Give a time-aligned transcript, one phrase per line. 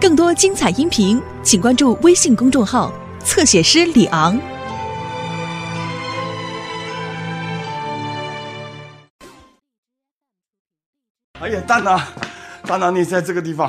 [0.00, 2.92] 更多精彩音频，请关注微信公众号
[3.24, 4.38] “侧写师李昂”。
[11.40, 12.06] 哎呀，大拿，
[12.64, 13.68] 大拿，你在这个地方。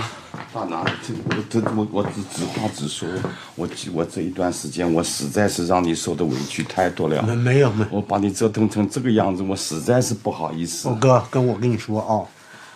[0.53, 3.09] 大拿，这我这我我直直话直说，
[3.55, 7.23] 我我这一段时间我实在是让你受的委屈太多了。
[7.23, 10.87] 没没有没有，我把你折腾成这个样子，我实在是不好意思。
[10.89, 12.21] 我哥跟我跟你说啊，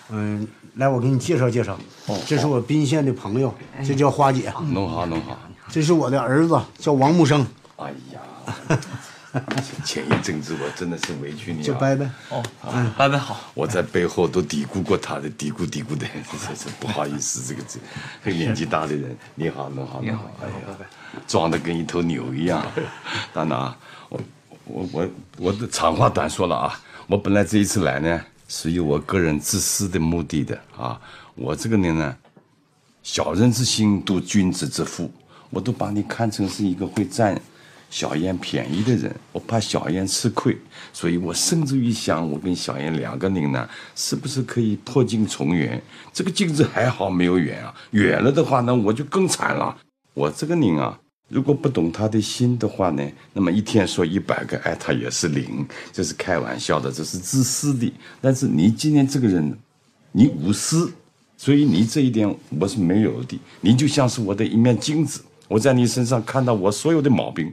[0.10, 1.78] 嗯，来我给你介绍介绍，
[2.28, 3.54] 这是我宾县的朋友，
[3.86, 5.38] 这叫花姐，弄好弄好。
[5.70, 7.46] 这是我的儿子，叫王木生。
[7.78, 8.80] 哎呀，
[9.84, 11.64] 前一阵子我真的是委屈你了。
[11.66, 12.08] 就拜拜。
[12.30, 12.44] 哦，
[12.96, 13.40] 拜拜好。
[13.56, 17.80] 我在背后都嘀咕过他的，嘀咕嘀咕的，这 是 不好意思，这个这
[18.24, 20.78] 这个年纪大的人，你好，弄好，弄好，哎呀，
[21.28, 22.64] 装的跟一头牛一样。
[23.34, 23.76] 大拿，
[24.10, 24.20] 我
[24.66, 28.22] 我我我的长话短说了啊，我本来这一次来呢，
[28.56, 31.02] 是有我个人自私的目的的啊。
[31.34, 32.16] 我这个人呢，
[33.02, 35.10] 小人之心度君子之腹，
[35.50, 37.36] 我都把你看成是一个会占
[37.90, 40.56] 小燕便宜的人，我怕小燕吃亏，
[40.94, 45.82] 所以我甚至于想，我跟小燕两个人呢，是不是可以破镜重圆？
[46.14, 49.76] 这个镜子还好没有远啊，远了的话呢，我就更惨了。
[50.14, 57.92] 我这个人啊，如果不懂他的心的话呢，那么一天说一百个爱他也是零，这是开玩笑的，这是自私的。
[58.22, 59.58] 但是你今天这个人，
[60.12, 60.94] 你无私，
[61.36, 63.40] 所以你这一点我是没有的。
[63.62, 67.52] 你就像是我的一面镜子，我在你身上看到我所有的毛病。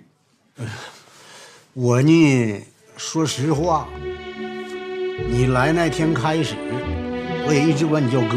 [1.72, 2.60] 我呢，
[2.98, 3.88] 说实话，
[5.30, 6.54] 你来那天开始，
[7.46, 8.36] 我也一直管你叫哥，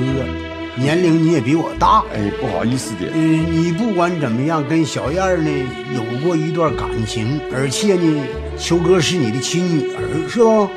[0.75, 2.03] 年龄你也比我大。
[2.13, 3.11] 哎，不好意思的。
[3.13, 5.49] 嗯，你不管怎么样，跟小燕儿呢
[5.93, 8.23] 有过一段感情，而且呢，
[8.57, 10.67] 秋哥是你的亲女儿，是不？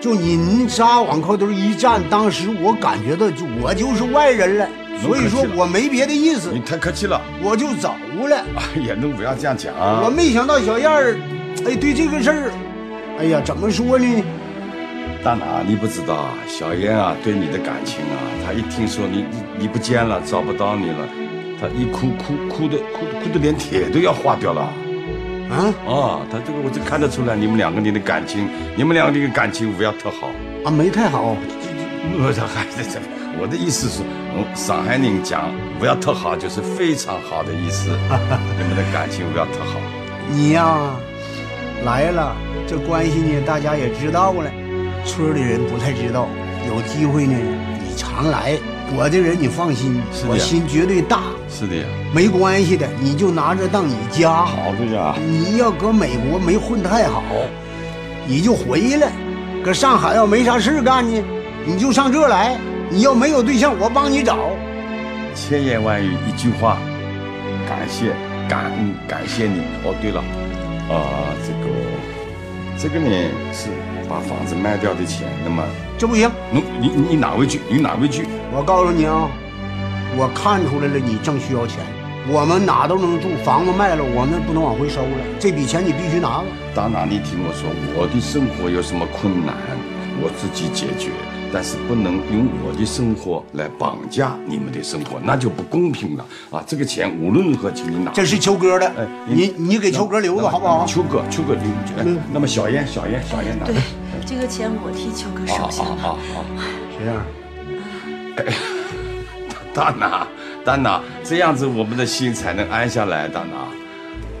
[0.00, 4.68] 就您仨往后头一站，当时我感觉到就我就是外人了，
[5.02, 7.18] 所以说我没别的意思你，太客气了。
[7.42, 7.94] 我就走
[8.28, 8.36] 了。
[8.54, 9.74] 哎呀，那不要这样讲。
[9.74, 11.16] 啊我没想到小燕儿，
[11.66, 12.52] 哎，对这个事儿，
[13.18, 14.24] 哎呀，怎么说呢？
[15.24, 21.08] 大拿，你不知道啊，小燕啊，对你的感情啊，她一听说你你你不见了，找不到你了，
[21.58, 24.60] 她一哭哭哭的哭的哭的连铁都要化掉了。
[25.48, 28.46] 啊，啊，她这个我就看得出来，你们两个人的感情，
[28.76, 30.28] 你们两个人的感情不要特好。
[30.62, 31.34] 啊，没太好。
[32.18, 33.00] 我这还这这，
[33.40, 34.02] 我的意思是，
[34.36, 37.88] 嗯，上海人讲不要特好，就是非常好的意思。
[38.60, 39.80] 你们的感情不要特好。
[40.28, 40.94] 你呀，
[41.86, 42.36] 来了，
[42.66, 44.50] 这关系呢，大家也知道了，
[45.04, 46.28] 村里人不太知道。
[46.66, 47.36] 有机会呢，
[47.86, 48.56] 你常来，
[48.96, 51.84] 我这人你放心，是我心绝对大，是的呀，
[52.14, 54.32] 没关系的，你就拿着当你家。
[54.44, 55.14] 好的呀。
[55.20, 57.22] 你要搁美国没混太好，
[58.26, 59.08] 你就回来；
[59.62, 61.22] 搁上海要没啥事干呢，
[61.66, 62.56] 你就上这来。
[62.90, 64.38] 你要没有对象，我帮你找。
[65.34, 66.78] 千言万语一句话，
[67.68, 68.12] 感谢、
[68.48, 69.60] 感恩、感谢你。
[69.82, 70.20] 哦，对了，
[70.88, 71.68] 啊、这个
[72.78, 73.16] 这个呢
[73.52, 73.68] 是
[74.08, 75.62] 把房子卖掉的钱，那么
[75.98, 78.26] 这不行，你你你哪位去，你哪位去。
[78.52, 79.28] 我告诉你啊，
[80.16, 81.80] 我看出来了，你正需要钱。
[82.26, 85.18] 我们哪都能住，房子卖了，我们不能往回收了。
[85.38, 86.44] 这笔钱你必须拿了。
[86.74, 89.54] 大拿，你听我说，我的生活有什么困难，
[90.22, 91.10] 我自己解决，
[91.54, 96.60] 但是不能用我的生活来绑架你们的生活，那就不公平了啊！
[96.66, 98.10] 这个钱无论如何，请你拿。
[98.10, 100.84] 这是秋哥的，哎你你给秋哥留着好不好？
[100.84, 103.80] 秋哥，秋哥，留着那么小燕，小燕，小燕拿着对。，
[104.26, 106.02] 这个钱我替秋哥收下啊了。
[106.02, 106.18] 啊
[106.58, 106.66] 啊！
[106.98, 107.22] 这样，
[109.72, 110.26] 大拿，
[110.64, 113.28] 大拿， 这样子我们的心才能安下来。
[113.28, 113.68] 大拿，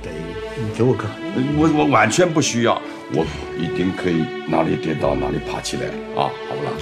[0.02, 0.10] 给
[0.58, 1.04] 你给我哥。
[1.56, 2.82] 我我完全不需要，
[3.12, 3.24] 我
[3.56, 5.86] 一定可以哪里跌倒哪里爬起来
[6.20, 6.26] 啊！
[6.48, 6.72] 好不啦？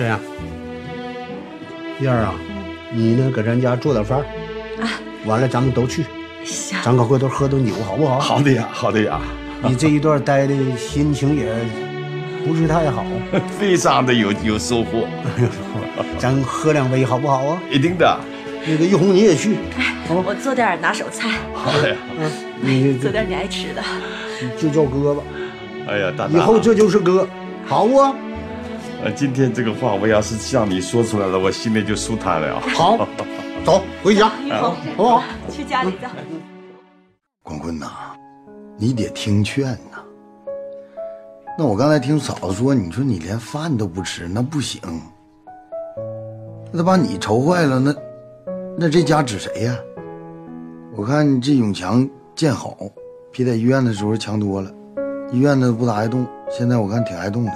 [0.00, 0.18] 这样，
[2.00, 2.34] 燕儿啊，
[2.90, 4.20] 你呢给咱家做点饭，
[4.80, 4.88] 啊，
[5.26, 6.06] 完了咱们都去，
[6.42, 8.18] 行，咱搁回头喝顿酒好不好？
[8.18, 9.20] 好的呀，好的呀，
[9.62, 11.54] 你这一段待的心情也
[12.46, 13.04] 不是太好，
[13.60, 15.06] 非常的有有收获，
[16.18, 17.62] 咱喝两杯好不好啊？
[17.70, 18.18] 一定的。
[18.66, 19.56] 那个玉红你也去，
[20.08, 20.24] 好吧？
[20.26, 22.30] 我做点拿手菜，好的呀，嗯，
[22.62, 23.82] 你做点你爱吃的。
[24.58, 25.22] 就叫哥吧，
[25.86, 27.28] 哎呀，以后这就是哥，
[27.66, 28.14] 好不？
[29.02, 32.60] 呃，今天这个话我要是向你说出来了，我心里就舒坦了。
[32.76, 32.98] 好，
[33.64, 35.22] 走回家，玉红，好不好？
[35.50, 36.06] 去家里走。
[37.42, 37.86] 光棍呐，
[38.76, 40.04] 你得听劝呐。
[41.56, 44.78] 那我刚才听嫂子说，你说你连饭都不吃，那不行。
[46.70, 47.94] 那他把你愁坏了，那
[48.78, 49.78] 那这家指谁呀？
[50.94, 52.06] 我看这永强
[52.36, 52.76] 见好，
[53.32, 54.70] 比在医院的时候强多了。
[55.32, 57.52] 医院的不咋爱动，现在我看挺爱动的。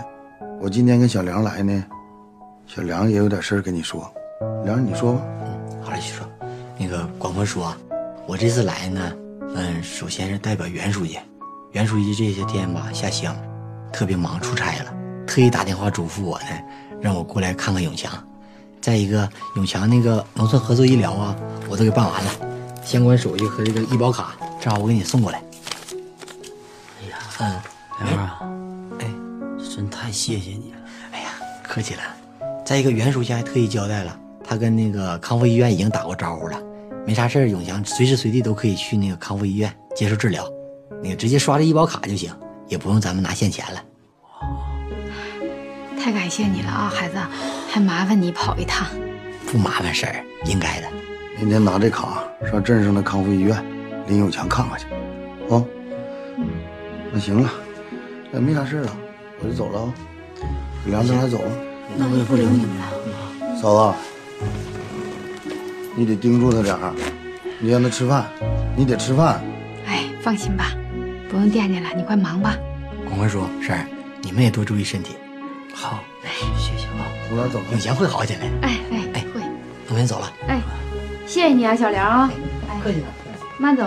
[0.60, 1.84] 我今天跟小梁来呢，
[2.66, 4.10] 小梁也有点事儿跟你说。
[4.64, 5.22] 梁，你说吧。
[5.24, 6.24] 嗯好嘞，徐叔，
[6.78, 7.76] 那个广坤叔啊，
[8.26, 9.12] 我这次来呢，
[9.54, 11.18] 嗯，首先是代表袁书记，
[11.72, 13.36] 袁书记这些天吧下乡，
[13.92, 14.94] 特别忙出差了，
[15.26, 16.46] 特意打电话嘱咐我呢，
[17.02, 18.10] 让我过来看看永强。
[18.80, 21.36] 再一个，永强那个农村合作医疗啊，
[21.68, 22.30] 我都给办完了，
[22.82, 25.42] 相关手续和这个医保卡，正好我给你送过来。
[27.02, 27.60] 哎呀，嗯，
[28.06, 28.40] 梁儿啊，
[30.04, 30.78] 太谢谢你了。
[31.12, 31.28] 哎呀，
[31.62, 32.02] 客气了。
[32.62, 34.14] 再一个，袁书记还特意交代了，
[34.46, 36.62] 他跟那个康复医院已经打过招呼了，
[37.06, 40.46] 没啥事儿，永强随时随地都可以去那个康复医院接受治疗，
[41.02, 42.30] 那个直接刷着医保卡就行，
[42.68, 43.82] 也不用咱们拿现钱了。
[45.98, 47.16] 太感谢你了啊，孩子，
[47.70, 48.86] 还麻烦你跑一趟。
[49.50, 50.88] 不麻烦事儿，应该的。
[51.38, 53.64] 明天拿这卡上镇上的康复医院，
[54.06, 54.84] 领永强看看去。
[55.48, 55.64] 啊，
[57.10, 57.50] 那行了，
[58.30, 58.94] 那没啥事了，
[59.44, 59.94] 我就走了啊。
[60.86, 61.50] 梁子来走了，
[61.96, 63.60] 那我也不留你们了。
[63.60, 63.98] 嫂子，
[65.94, 66.92] 你得盯住他点儿，
[67.58, 68.26] 你让他吃饭，
[68.74, 69.40] 你得吃饭。
[69.86, 70.72] 哎，放心吧，
[71.28, 72.56] 不用惦记了，你快忙吧。
[73.04, 73.86] 广坤叔，婶儿，
[74.22, 75.14] 你们也多注意身体。
[75.74, 76.02] 好，
[76.56, 77.04] 谢谢啊。
[77.30, 77.78] 我俩走了永。
[77.78, 78.40] 强会好起来。
[78.62, 79.40] 哎哎哎会。
[79.90, 80.32] 我先走了。
[80.48, 80.60] 哎，
[81.26, 82.30] 谢谢你啊，小梁啊。
[82.68, 83.06] 哎，客气了。
[83.58, 83.84] 慢走。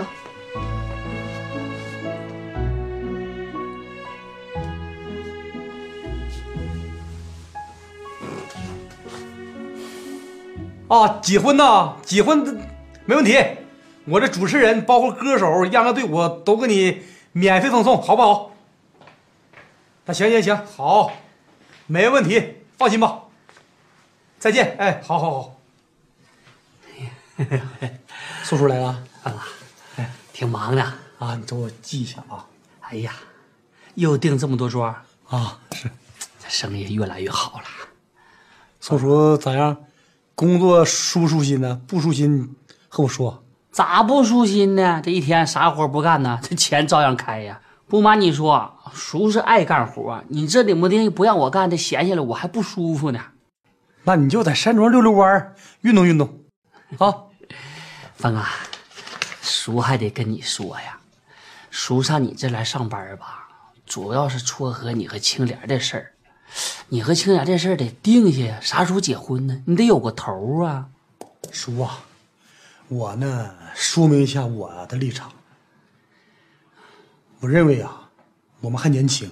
[10.88, 12.42] 啊，结婚呐，结婚
[13.04, 13.38] 没问题。
[14.06, 17.02] 我这主持人包括歌手、秧歌队伍都给你
[17.32, 18.52] 免费赠送，好不好？
[20.06, 21.12] 那行行行，好，
[21.86, 23.24] 没问题，放心吧。
[24.38, 25.54] 再见，哎，好好好。
[28.44, 29.46] 宋 叔来了啊，
[30.32, 30.82] 挺忙的。
[31.18, 32.46] 啊，你等我记一下啊。
[32.80, 33.12] 哎呀，
[33.94, 34.86] 又订这么多桌，
[35.28, 35.90] 啊，是
[36.38, 37.66] 这生意越来越好了。
[38.80, 39.76] 宋叔咋样？
[40.38, 41.80] 工作舒不舒心呢？
[41.88, 42.54] 不舒心
[42.88, 43.42] 和我说。
[43.72, 45.02] 咋不舒心呢？
[45.02, 46.38] 这一天啥活不干呢？
[46.48, 47.60] 这钱照样开呀。
[47.88, 53.18] 不瞒你说，叔是爱干活，你这顶不定不让我干，这闲下来我还不舒服呢。
[54.04, 56.44] 那你就在山庄溜溜弯，运动运动，
[56.98, 57.12] 啊。
[58.14, 58.44] 峰哥，
[59.42, 61.00] 叔还得跟你说呀，
[61.68, 63.48] 叔上你这来上班吧，
[63.84, 66.12] 主要是撮合你和青莲的事儿。
[66.88, 69.62] 你和青莲这事儿得定下呀，啥时候结婚呢？
[69.66, 70.88] 你得有个头啊。
[71.52, 72.04] 叔啊，
[72.88, 75.32] 我呢说明一下我的立场。
[77.40, 78.10] 我认为啊，
[78.60, 79.30] 我们还年轻，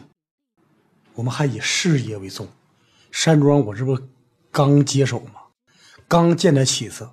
[1.14, 2.46] 我们还以事业为重。
[3.10, 3.98] 山庄我这不
[4.50, 5.40] 刚接手吗？
[6.06, 7.10] 刚见点起色，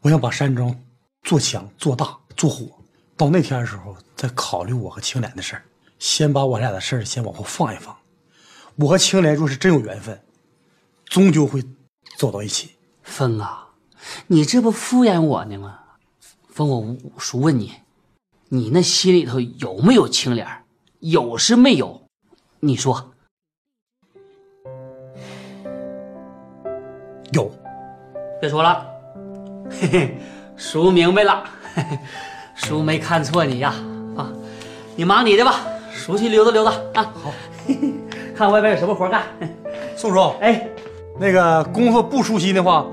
[0.00, 0.74] 我想把山庄
[1.22, 2.66] 做强、做大、做火。
[3.16, 5.62] 到那天的时候再考虑我和青莲的事儿。
[5.98, 7.96] 先把我俩的事儿先往后放一放。
[8.78, 10.20] 我和青莲若是真有缘分，
[11.06, 11.62] 终究会
[12.18, 12.72] 走到一起。
[13.02, 13.68] 峰啊，
[14.26, 15.78] 你这不敷衍我呢吗？
[16.48, 17.72] 峰，我叔问你，
[18.48, 20.46] 你那心里头有没有青莲？
[21.00, 22.06] 有是没有？
[22.60, 23.12] 你说。
[27.32, 27.50] 有。
[28.40, 28.86] 别说了，
[29.70, 30.18] 嘿嘿，
[30.56, 31.44] 叔明白了，
[31.74, 31.98] 嘿嘿，
[32.54, 33.74] 叔没看错你呀，
[34.16, 34.30] 啊，
[34.96, 35.60] 你忙你的吧，
[35.94, 37.14] 叔去溜达溜达啊。
[37.14, 37.32] 好，
[38.36, 39.22] 看外边有什么活干。
[39.96, 40.68] 宋叔，哎，
[41.18, 42.84] 那个工作不舒心的话，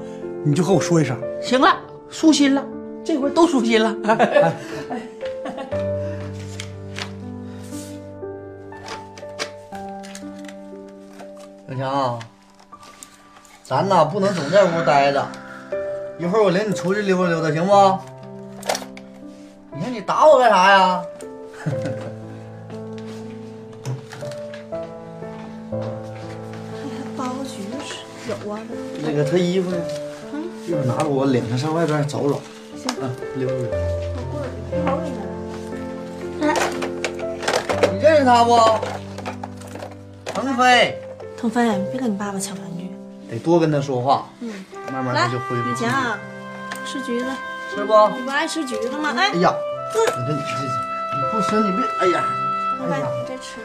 [0.46, 1.20] 你就和我说一声。
[1.42, 1.76] 行了，
[2.10, 2.64] 舒心了，
[3.04, 3.94] 这回都舒心了。
[4.08, 5.02] 哎
[11.76, 12.20] 小强，
[13.64, 15.28] 咱呐不能总在屋待着，
[16.20, 17.98] 一会儿我领你出去溜达溜达，行不？
[19.76, 21.02] 你看你打我干啥呀？
[29.02, 29.78] 那个他衣服呢？
[30.68, 32.42] 一会儿拿着我领他上外边走走。
[32.78, 33.78] 行啊，溜达溜达。
[34.16, 34.48] 我过来，
[34.86, 35.20] 好着呢。
[37.92, 38.58] 你认识他不？
[40.34, 40.98] 腾飞，
[41.38, 42.90] 腾飞，你别跟你爸爸抢玩具。
[43.30, 44.52] 得多跟他说话，嗯，
[44.92, 45.76] 慢慢来，他就恢复永。
[45.76, 46.18] 强，
[46.86, 47.26] 吃橘子，
[47.74, 47.94] 吃不？
[48.16, 49.14] 你不爱吃橘子吗？
[49.18, 49.54] 哎哎，呀，
[49.94, 50.54] 你这你这
[51.14, 52.24] 你不吃你别，哎呀，
[52.78, 53.60] 腾飞，你再吃。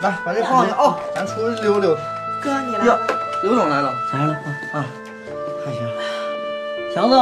[0.00, 2.00] 来把这放下啊，咱出去溜达溜达。
[2.40, 3.00] 哥，你来呀了。，
[3.42, 3.92] 刘总来了。
[4.12, 4.86] 来了啊，啊，
[5.64, 5.82] 还行。
[6.94, 7.16] 强子，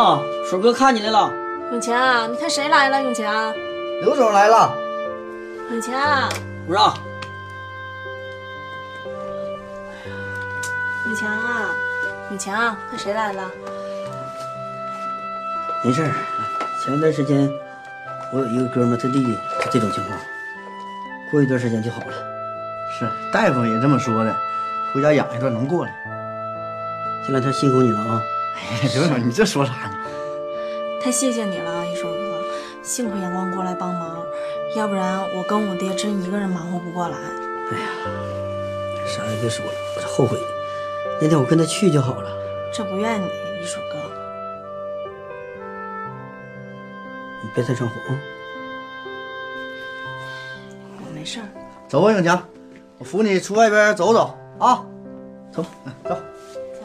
[0.49, 1.33] 水哥看你来了。
[1.73, 3.02] 永强，你看谁来了？
[3.02, 3.54] 永强，
[4.02, 4.76] 刘总来了。
[5.71, 6.28] 永强，
[6.66, 6.95] 不让。
[11.06, 11.71] 永强啊，
[12.30, 13.50] 永强，看谁来了？
[15.83, 16.11] 没事儿，
[16.85, 17.49] 前一段时间
[18.33, 20.18] 我有一个哥们，他弟弟是这种情况，
[21.30, 22.36] 过一段时间就好了。
[22.98, 24.34] 是，大夫也这么说的，
[24.92, 25.92] 回家养一段能过来。
[27.26, 28.22] 这两天辛苦你了啊！
[28.56, 29.96] 哎，刘总，你这说啥呢？
[31.02, 32.42] 太谢谢你了啊，一水哥，
[32.82, 34.16] 幸亏阳光过来帮忙，
[34.76, 37.16] 要不然我跟我爹真一个人忙活不过来。
[37.70, 37.88] 哎呀，
[39.06, 40.38] 啥也别说了，我这后悔。
[41.20, 42.30] 那天我跟他去就好了。
[42.72, 43.26] 这不怨你，
[43.62, 43.98] 一水哥。
[47.42, 48.16] 你别太上火啊！
[51.04, 51.46] 我没事儿。
[51.88, 52.42] 走吧，永强，
[52.98, 54.84] 我扶你出外边走走啊。
[55.52, 55.64] 走，
[56.04, 56.16] 走，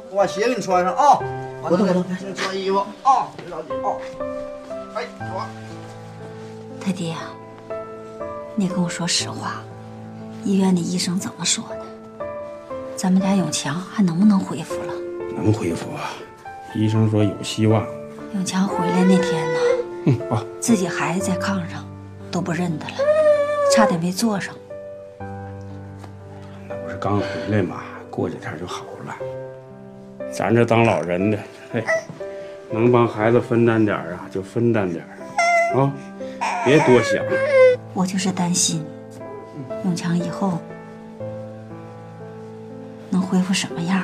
[0.09, 1.19] 我把鞋给你穿上啊。
[1.61, 3.95] 活动活动，先穿衣服啊，别着急啊。
[4.95, 5.49] 哎，走吧。
[6.83, 7.15] 他爹，
[8.55, 9.61] 你跟我说实话，
[10.43, 12.25] 医院的医生怎么说的？
[12.95, 14.93] 咱们家永强还能不能恢复了？
[15.35, 16.11] 能恢复啊，
[16.75, 17.85] 医生说有希望。
[18.33, 19.59] 永强回来那天呢，
[20.05, 21.85] 嗯，啊，自己孩子在炕上
[22.31, 22.95] 都不认得了，
[23.73, 24.53] 差点没坐上。
[27.01, 27.81] 刚回来嘛，
[28.11, 29.15] 过几天就好了。
[30.31, 31.39] 咱这当老人的，
[31.73, 31.83] 嘿，
[32.69, 35.03] 能帮孩子分担点啊，就分担点
[35.75, 35.91] 啊，
[36.63, 37.25] 别多想。
[37.95, 38.85] 我就是担心，
[39.83, 40.59] 永强以后
[43.09, 44.03] 能恢复什么样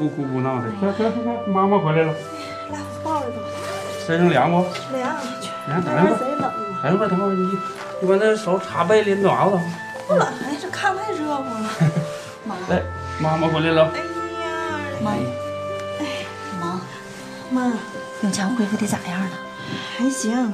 [0.00, 0.70] 不哭不闹的。
[0.80, 2.14] 快快快快，妈妈回来了，
[2.72, 3.36] 来，抱着吧。
[4.06, 4.64] 身上凉不？
[4.96, 5.14] 凉，
[5.68, 6.54] 凉，等一会儿，贼冷啊。
[6.82, 7.58] 等一会儿，等会儿，你
[8.00, 9.70] 你把那手插被里暖和暖和。
[10.08, 11.70] 不冷，哎，这炕太热乎了。
[12.46, 12.82] 妈 来，
[13.20, 13.92] 妈妈回来了。
[15.04, 15.12] 妈，
[16.58, 16.80] 妈，
[17.50, 17.72] 妈，
[18.22, 19.30] 永强恢复的咋样了？
[19.98, 20.50] 还行，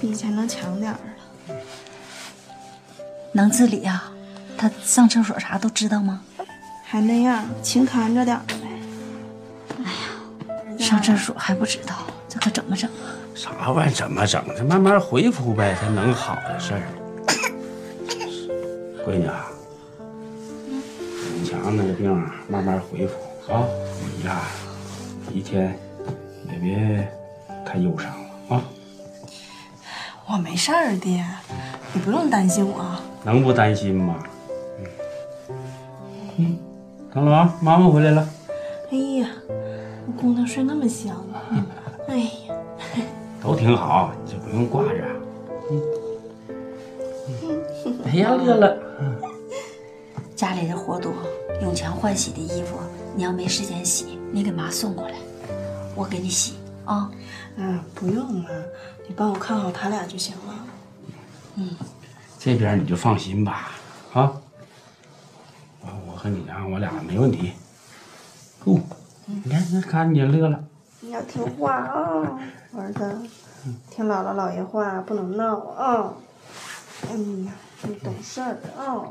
[0.00, 1.54] 比以前能强点儿了。
[3.32, 4.10] 能自理啊、
[4.56, 6.22] 他上厕所啥都知道吗？
[6.82, 8.54] 还那样，勤看着点儿呗。
[10.90, 11.94] 上厕所还不知道，
[12.28, 13.14] 这可怎么整啊？
[13.32, 13.94] 啥玩意？
[13.94, 14.42] 怎么整？
[14.58, 16.82] 这慢慢恢复呗，才能好的事儿。
[19.06, 19.46] 闺女啊，
[21.36, 23.14] 永强那个病啊，慢慢恢复
[23.52, 23.62] 啊。
[24.18, 24.40] 你呀，
[25.32, 25.78] 一天
[26.50, 27.08] 也别
[27.64, 28.64] 太忧伤了啊。
[30.26, 31.24] 我没事儿，爹，
[31.92, 32.84] 你不用担心我。
[33.22, 34.16] 能不担心吗？
[35.48, 35.56] 嗯，
[36.38, 36.58] 嗯，
[37.14, 38.28] 等会儿啊，妈妈回来了。
[40.20, 41.66] 姑娘睡那么香啊！
[42.06, 42.54] 哎呀，
[43.42, 45.04] 都挺好，你就不用挂着。
[45.70, 45.82] 嗯，
[48.04, 48.76] 哎呀，乐了。
[50.36, 51.12] 家里的活多，
[51.62, 52.76] 永强换洗的衣服，
[53.16, 55.14] 你要没时间洗，你给妈送过来，
[55.94, 57.10] 我给你洗啊。
[57.56, 58.50] 嗯，不用了，
[59.08, 60.54] 你帮我看好他俩就行了。
[61.56, 61.70] 嗯，
[62.38, 63.70] 这边你就放心吧，
[64.12, 64.32] 啊，
[65.80, 67.52] 我我和你啊，我俩没问题。
[68.64, 68.78] 哦，
[69.44, 70.64] 你看，你看你也乐了。
[71.00, 72.38] 你要听话啊，
[72.72, 73.22] 我儿子，
[73.90, 76.12] 听姥姥姥爷话，不能闹啊。
[77.08, 77.14] 哎
[77.46, 79.06] 呀，你懂事儿啊。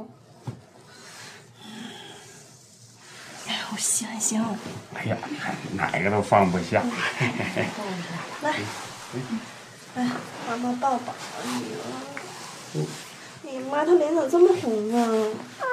[3.47, 4.43] 哎呦，行行，
[4.93, 6.83] 哎呀，你看哪个都放不下。
[8.41, 8.53] 来，
[9.95, 10.05] 来，
[10.47, 11.13] 妈妈抱抱
[11.45, 12.85] 你了。
[13.45, 14.97] 哎呀妈，他脸怎么这么红啊？
[15.61, 15.63] 哎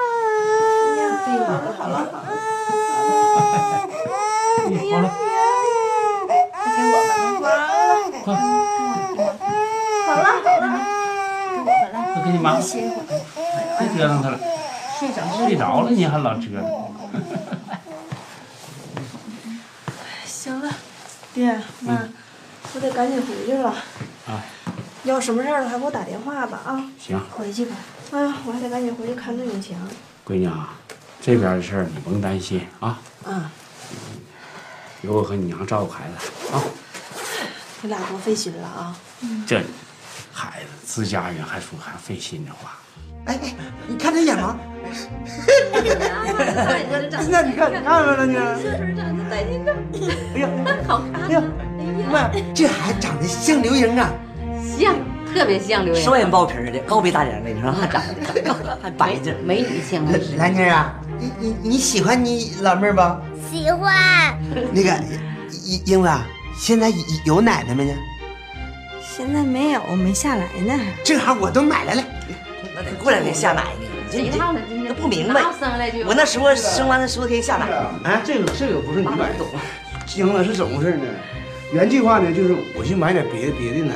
[1.02, 2.32] 呀，好了，好了好了
[4.56, 4.72] 好了。
[4.76, 4.94] 哎呀，
[6.52, 7.10] 快给我吧
[7.40, 7.44] 完
[7.88, 7.92] 了，
[8.24, 8.26] 快，
[10.06, 10.66] 好了好了，
[12.14, 13.02] 快给你妈歇会儿。
[13.78, 14.38] 别折腾他了，
[14.98, 16.64] 睡着睡着了你还老折腾。
[20.24, 20.70] 行了，
[21.34, 22.08] 爹妈，
[22.74, 23.70] 我得赶紧回去了。
[24.26, 24.42] 啊，
[25.04, 26.84] 要什么事儿了还给我打电话吧啊！
[26.98, 27.76] 行，回去吧。
[28.12, 29.76] 啊，我还得赶紧回去看着永强。
[30.26, 30.74] 闺女啊，
[31.20, 33.50] 这边的事儿你甭担心啊，啊，
[35.02, 36.62] 有我和你娘照顾孩子啊。
[37.82, 38.96] 你俩多费心了啊！
[39.46, 39.60] 这
[40.32, 42.78] 孩子自家人还说还费心的话，
[43.26, 43.54] 哎哎，
[43.86, 44.58] 你看这眼吗？
[45.72, 45.90] 那你
[47.10, 48.34] 看，你看着了你？
[48.34, 49.76] 长得带劲的，
[50.34, 50.48] 哎呀，
[50.88, 51.42] 好看呀！
[52.10, 54.10] 妈，这孩子长得像刘英啊，
[54.78, 54.94] 像，
[55.36, 58.02] 特别像刘双眼包皮儿的，高鼻大眼的，你说 还长
[58.42, 60.02] 得还白净，美女像。
[60.38, 63.02] 兰妮儿啊，你你你喜欢你老妹儿不？
[63.54, 63.94] 喜欢。
[64.72, 64.98] 那个
[65.62, 66.26] 英英子啊，
[66.58, 66.90] 现在
[67.26, 67.92] 有奶奶没呢？
[69.02, 70.82] 现在没有，没下来呢。
[71.04, 72.02] 正好我都买来了，
[72.74, 73.86] 那得过两天下奶呢。
[74.10, 74.60] 谁知道呢？
[74.88, 75.42] 那不明白，
[76.06, 77.66] 我那时候生完的时候可以下奶。
[78.04, 79.44] 哎，这个这个不是你买的，
[80.16, 81.04] 英子是怎么回事呢？
[81.74, 83.94] 原计划呢，就是我去买点别的别的奶，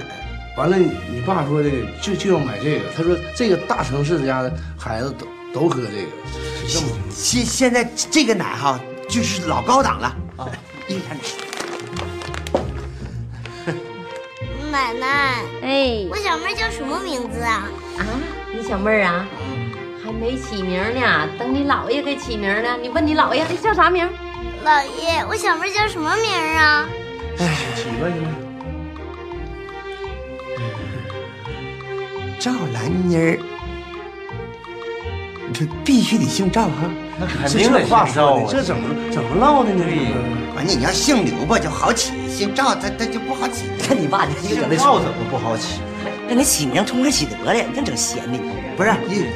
[0.56, 1.70] 完了你爸说的
[2.02, 8.78] 就就要买这个，他说这个大城市家的孩子都都喝这个，是这么现现在这个奶哈，
[9.08, 10.48] 就是老高档了啊！
[10.86, 11.16] 你看
[14.70, 17.68] 奶奶，哎，我小妹叫什么名字啊？
[17.98, 18.04] 啊，
[18.54, 19.26] 你小妹儿啊，
[20.04, 22.76] 还没起名呢，等你姥爷给起名呢。
[22.80, 24.08] 你问你姥爷，你叫啥名？
[24.64, 26.88] 姥爷，我小妹叫什么名啊？
[27.38, 28.49] 哎，起吧现
[32.40, 33.38] 赵兰妮儿，
[35.52, 36.88] 这必须得姓赵哈。
[37.18, 39.84] 那肯定得姓赵啊这怎么怎么唠的呢？
[40.54, 43.66] 关键你要姓刘吧就好起，姓赵他他就不好起。
[43.78, 45.82] 看你爸，你姓赵怎么不好起？
[46.26, 48.38] 让你起名冲快起得了，你这整闲的。
[48.74, 49.26] 不是，你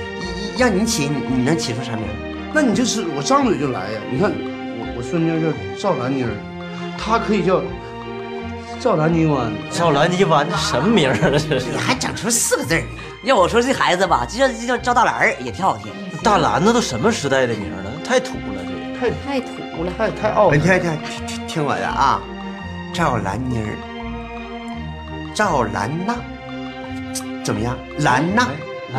[0.56, 2.04] 让你起，你能起出啥名？
[2.54, 4.00] 那你就是我张嘴就来呀！
[4.10, 6.30] 你看我我孙女叫赵兰妮儿，
[6.96, 7.60] 她可以叫
[8.84, 9.50] 赵兰妮湾。
[9.70, 11.30] 赵兰妮湾，这什么名儿啊？
[11.30, 11.70] 这是？
[11.70, 12.84] 你还整出四个字儿？
[13.22, 15.90] 要我说这孩子吧，就叫就叫赵大兰儿也挺好听。
[16.22, 17.90] 大兰子都什么时代的名了？
[18.06, 22.20] 太土了，这太太土了，太太傲你听听听听我的啊，
[22.92, 23.74] 赵兰妮儿，
[25.34, 26.14] 赵兰娜，
[27.42, 27.74] 怎么样？
[28.00, 28.48] 兰娜，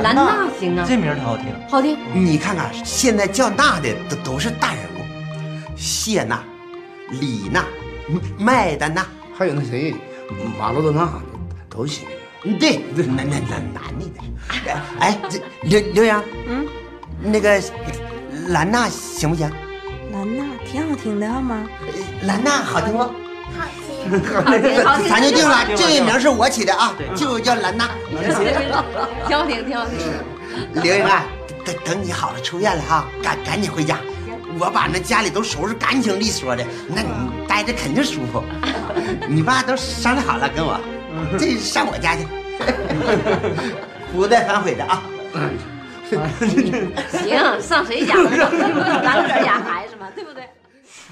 [0.01, 1.45] 兰娜行啊，这名儿挺好听。
[1.69, 1.95] 好听。
[2.11, 6.41] 你看看现在叫娜的都都是大人物，谢娜、
[7.11, 7.63] 李娜、
[8.39, 9.05] 麦丹娜，
[9.37, 9.93] 还有那谁，
[10.57, 11.09] 马洛多纳
[11.69, 12.05] 都行。
[12.43, 14.71] 嗯，对，那那那男的的。
[14.99, 16.65] 哎，这刘刘洋，嗯，
[17.21, 17.61] 那个
[18.47, 19.51] 兰娜行不行？
[20.13, 21.67] 兰娜挺好听的，好吗？
[22.23, 22.99] 兰娜好听不？
[22.99, 23.09] 好
[24.07, 24.23] 听。
[24.45, 27.89] 好听好听 咱就定了，这个名是我起的啊，就叫兰娜。
[29.27, 29.97] 挺好听，挺好听。
[30.81, 31.25] 刘洋啊，
[31.65, 33.99] 等等你好了出院了哈，赶赶紧回家，
[34.57, 37.09] 我把那家里都收拾干净利索的，那你
[37.55, 38.43] 待着肯定舒服。
[39.29, 40.77] 你爸都商量好了跟我，
[41.39, 42.27] 这上我家去，
[44.11, 45.01] 不带反悔的啊。
[47.09, 48.15] 行，上谁家？
[48.15, 50.43] 咱们这家孩子嘛，对不对？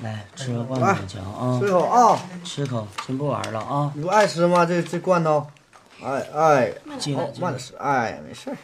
[0.04, 1.58] 来吃个罐头强啊！
[1.62, 2.20] 吃口啊！
[2.44, 3.90] 吃口，先不玩了啊！
[3.96, 4.66] 你不爱吃吗？
[4.66, 5.48] 这这罐头，
[6.04, 8.58] 哎哎，进来哦慢点吃，哎，没事儿。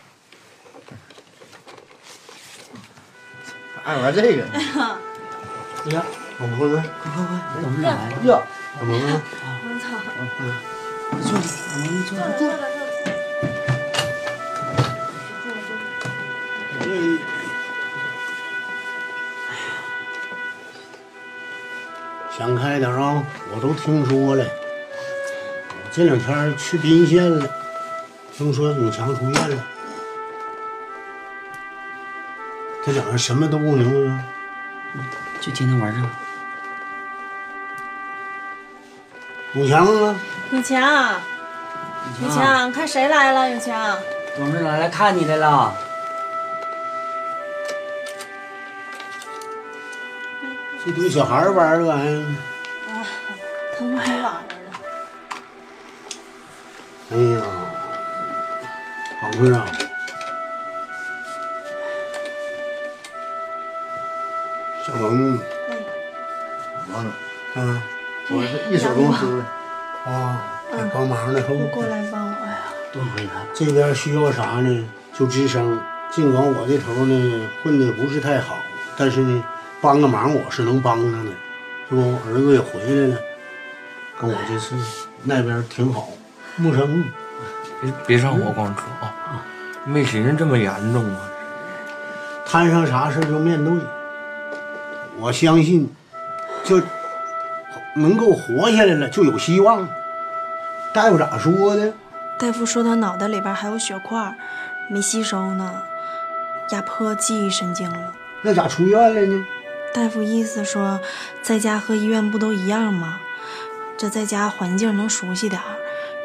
[3.85, 6.03] 爱玩这个，哎呀，
[6.41, 7.29] 我们会快快快，
[7.61, 7.89] 等会儿来
[8.23, 8.39] 呀，
[8.79, 9.11] 我们会我
[9.79, 9.85] 操！
[11.21, 11.29] 坐，
[11.75, 12.41] 我们坐坐。
[22.37, 23.21] 想开点啊！
[23.53, 27.45] 我都听说了，我这两天去宾县了，
[28.31, 29.57] 听说永强出院了。
[32.85, 34.23] 他整个什么都不明啊！
[35.41, 36.07] 就天天玩这个。
[39.53, 40.19] 永强呢，
[40.51, 41.19] 永强，
[42.21, 43.49] 永强，看谁来了？
[43.49, 43.97] 永强，
[44.37, 45.73] 董事长来看你来了。
[50.85, 52.25] 这堆小孩玩这玩意儿，
[52.93, 52.93] 啊，
[53.77, 54.41] 疼还晚了。
[57.11, 57.41] 哎呀，
[59.19, 59.65] 好会啊！
[64.85, 65.39] 小龙，
[66.93, 67.11] 完了，
[67.55, 67.83] 啊，
[68.31, 70.11] 我是一手公司的。
[70.11, 72.57] 啊，给帮忙的，你过来帮我呀！
[72.93, 73.41] 多亏他。
[73.53, 74.85] 这边需要啥呢？
[75.13, 75.79] 就吱声。
[76.11, 78.55] 尽管我这头呢混的不是太好，
[78.97, 79.43] 但是呢，
[79.81, 81.31] 帮个忙我是能帮上的，
[81.89, 82.01] 是不？
[82.01, 83.21] 我儿子也回来了，
[84.19, 84.75] 跟我这次
[85.23, 86.07] 那边挺好。
[86.55, 87.03] 木生，
[87.81, 89.45] 别别上火光车啊！
[89.85, 91.21] 没寻思这么严重啊！
[92.45, 93.73] 摊上啥事就面对。
[95.19, 95.87] 我相信，
[96.63, 96.81] 就
[97.95, 99.87] 能够活下来了，就有希望。
[100.93, 101.93] 大夫咋说的？
[102.37, 104.35] 大夫说他脑袋里边还有血块，
[104.89, 105.83] 没吸收呢，
[106.71, 108.13] 压迫记忆神经了。
[108.41, 109.45] 那咋出院了呢？
[109.93, 110.99] 大夫意思说，
[111.41, 113.19] 在家和医院不都一样吗？
[113.97, 115.75] 这在家环境能熟悉点儿，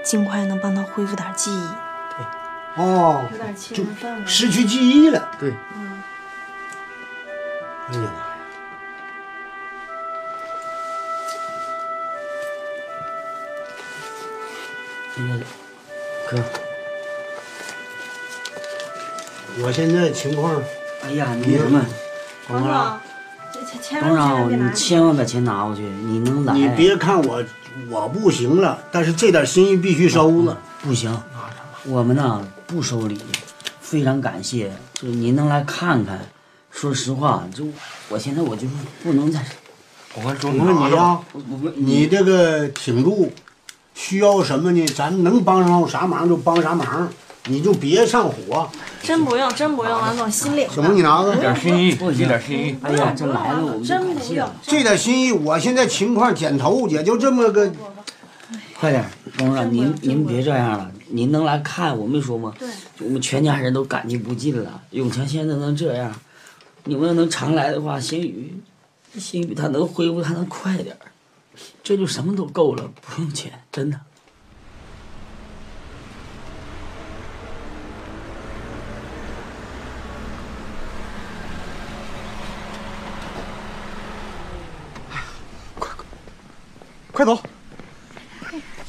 [0.04, 1.68] 尽快能帮他恢复点记忆。
[2.10, 3.84] 对哦，有点气就。
[4.24, 5.28] 失去记忆了。
[5.40, 5.93] 对，嗯，
[15.16, 15.28] 这个
[16.28, 16.42] 哥，
[19.62, 20.60] 我现在情况，
[21.04, 21.86] 哎呀，那什么，
[22.48, 23.00] 董事长，，
[24.00, 26.52] 董事长，你千万把钱拿过去，你能来？
[26.54, 27.44] 你别看我
[27.88, 30.60] 我不行了，但是这点心意必须收了。
[30.82, 31.16] 不行，
[31.84, 33.20] 我们呢不收礼，
[33.80, 36.18] 非常感谢，就是您能来看看。
[36.72, 37.64] 说实话，就
[38.08, 39.40] 我现在我就是不能再，
[40.14, 41.20] 我跟我问你啊，
[41.76, 43.30] 你这个挺住，
[43.94, 44.86] 需要什么呢？
[44.88, 47.08] 咱能帮上啥忙就帮啥忙，
[47.46, 48.68] 你就别上火。
[49.02, 50.68] 真不用，真不用，王总心领。
[50.68, 51.34] 小萌，你拿着。
[51.36, 52.76] 点心意，一点心意。
[52.82, 54.48] 哎呀，这来了，我们真不用。
[54.62, 57.72] 这点心意，我现在情况剪头也就这么个。
[58.78, 59.04] 快点，
[59.38, 62.52] 董事长，您您别这样了，您能来看，我没说吗？
[62.58, 62.68] 对，
[63.00, 64.82] 我们全家人都感激不尽了。
[64.90, 66.12] 永强现在能这样，
[66.84, 68.52] 你们要能常来的话，星宇，
[69.16, 71.06] 星宇他能恢复还能快点儿，
[71.82, 74.00] 这就什么都够了，不用钱，真的。
[87.12, 87.38] 快走！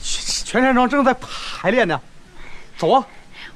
[0.01, 2.01] 全山庄正在排练呢，
[2.75, 3.07] 走啊！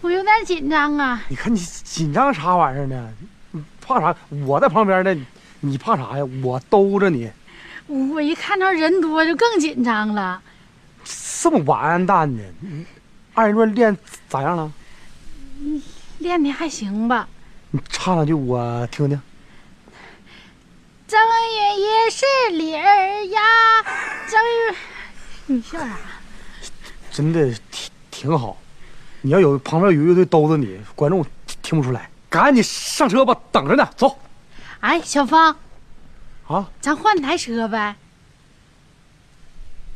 [0.01, 1.23] 我有点紧张啊。
[1.27, 3.11] 你看你紧张啥玩意儿呢？
[3.49, 4.15] 你怕啥？
[4.45, 5.25] 我在旁边呢，
[5.61, 6.23] 你怕啥呀？
[6.43, 7.31] 我兜着你。
[7.89, 10.41] 我一看到人多就更紧张了。
[11.41, 12.43] 这么完蛋呢？
[13.33, 13.97] 二人转练
[14.27, 14.71] 咋样了？
[16.19, 17.27] 练的还行吧。
[17.71, 19.19] 你唱两句我听听。
[21.07, 23.39] 正月也是理儿呀，
[24.27, 24.75] 正月，
[25.47, 25.97] 你笑啥？
[27.11, 28.55] 真的挺挺好，
[29.21, 31.25] 你要有旁边有乐队兜着你，观众
[31.63, 32.07] 听不出来。
[32.29, 34.19] 赶紧上车吧，等着呢，走。
[34.81, 35.55] 哎，小芳，
[36.49, 37.95] 啊，咱换台车呗。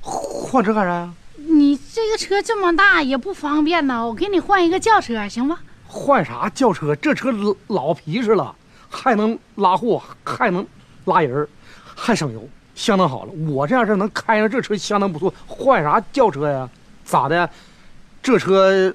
[0.02, 1.12] 换车干啥呀？
[1.36, 5.58] 你这个车这么大也不方便呐，我给你换一个轿车，行吗？
[5.88, 6.96] 换啥轿车？
[6.96, 8.56] 这车老老皮实了，
[8.88, 10.64] 还能拉货，还能
[11.06, 11.48] 拉人，
[11.96, 13.32] 还省油，相当好了。
[13.32, 16.70] 我这样式能开上这车相当不错，换啥轿车呀？
[17.04, 17.50] 咋的？
[18.22, 18.94] 这车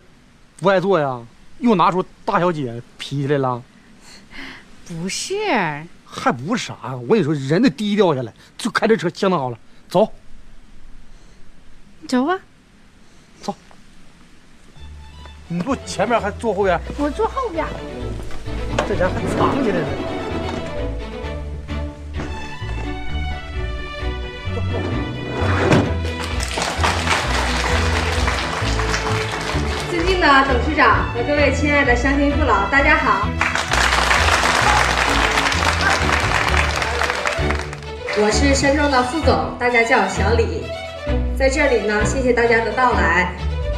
[0.58, 1.20] 不爱坐呀？
[1.58, 3.60] 又拿出大小姐脾气来了？
[4.86, 5.34] 不是，
[6.10, 6.96] 还不是啥？
[6.96, 9.58] 我跟你说，人得低调下来，就开这车相当好了。
[9.88, 10.10] 走，
[12.08, 12.38] 走吧。
[13.42, 13.54] 走。
[15.48, 16.80] 你坐前面还坐后边？
[16.96, 17.66] 我坐后边。
[18.88, 19.86] 这家伙还藏起来了。
[29.90, 33.28] 尊敬的董事长和各位亲爱的乡亲父老，大家好。
[38.20, 40.64] 我是山庄的副总，大家叫我小李。
[41.38, 43.32] 在这里呢，谢谢大家的到来。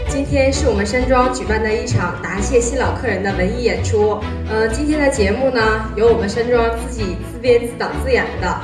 [0.09, 4.19] 今天是我们山庄举办的一场答谢新老客人的文艺演出。
[4.49, 5.61] 呃，今天的节目呢，
[5.95, 8.61] 由我们山庄自己自编自导自演的，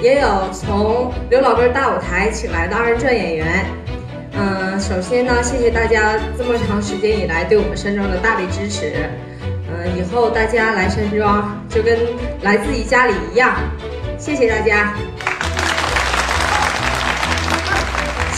[0.00, 3.66] 也有从刘老根大舞台请来的二人转演员。
[4.32, 8.94] 嗯，首先呢，谢谢大家这么长时间以来对我们山庄的大力支持。
[9.68, 11.98] 嗯，以后大家来山庄就跟
[12.40, 13.56] 来自己家里一样。
[14.16, 14.94] 谢谢大家。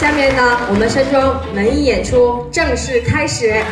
[0.01, 3.63] 下面呢，我们山庄文艺演出正式开始。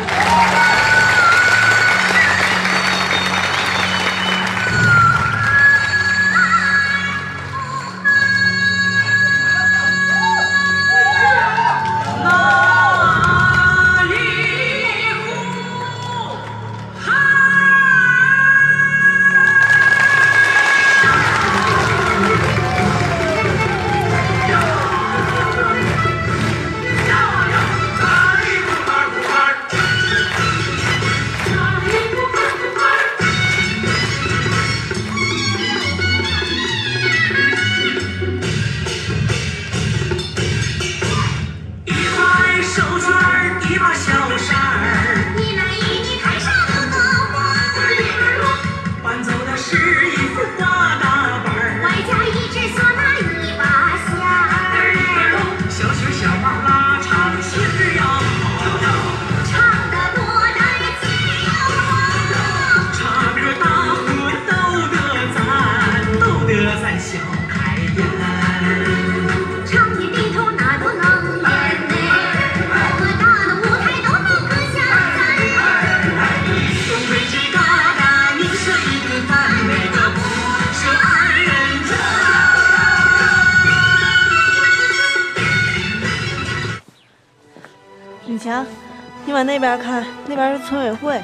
[89.40, 91.18] 往那边看，那边是村委会。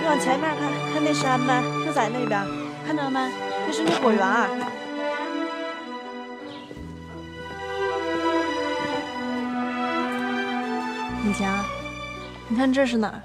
[0.00, 1.52] 你往前面看，看那山没？
[1.84, 2.42] 就在那边，
[2.86, 3.20] 看着没？
[3.66, 4.48] 那是那果园儿。
[11.22, 11.62] 女强，
[12.48, 13.20] 你看这是哪儿？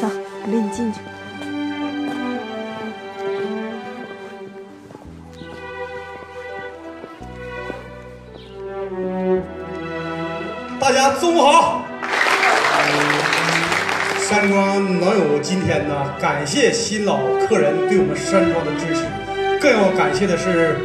[0.00, 0.98] 我领你进去。
[10.82, 11.84] 大家中午好。
[14.18, 19.06] 山庄能有今天呢，感谢新老客人对我们山庄的支持，
[19.60, 20.76] 更要感谢的是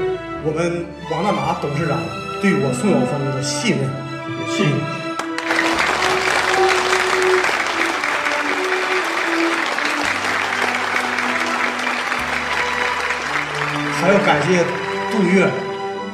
[0.46, 1.98] 我们王大拿董事长
[2.44, 3.90] 对我宋晓峰的信任。
[4.48, 4.78] 信任。
[14.00, 14.64] 还要感谢
[15.12, 15.50] 杜月，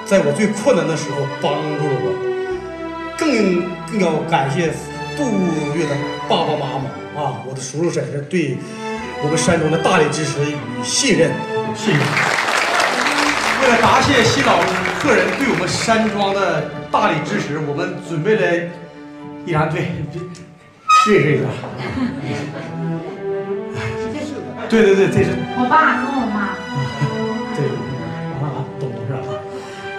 [0.05, 2.32] 在我最困难的时候帮助了我，
[3.23, 4.73] 更更要感谢
[5.15, 5.23] 杜
[5.75, 5.95] 月的
[6.27, 6.89] 爸爸妈妈
[7.21, 8.57] 啊，我的叔叔婶婶对
[9.23, 11.31] 我们山庄的大力支持与信任。
[11.75, 11.97] 谢谢。
[13.61, 14.59] 为了答谢新老
[14.99, 18.41] 客人对我们山庄的大力支持，我们准备了
[19.45, 19.87] 一张对，
[21.07, 21.45] 认识一下。
[24.69, 26.57] 对对对，这是我爸和我妈。